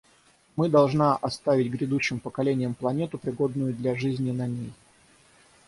Мы 0.55 0.67
должна 0.67 1.15
оставить 1.15 1.69
грядущим 1.71 2.19
поколениям 2.19 2.73
планету, 2.73 3.19
пригодную 3.19 3.71
для 3.75 3.93
жизни 3.93 4.31
на 4.31 4.47
ней. 4.47 4.73